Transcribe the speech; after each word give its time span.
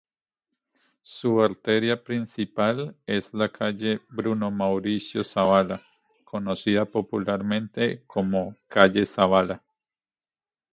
Su 1.03 1.43
arteria 1.43 2.03
principal 2.03 2.97
es 3.05 3.35
la 3.35 3.49
calle 3.49 3.99
Bruno 4.09 4.49
Mauricio 4.49 5.23
Zabala, 5.23 5.79
conocida 6.23 6.85
popularmente 6.85 8.03
como 8.07 8.55
"calle 8.67 9.05
Zabala". 9.05 9.61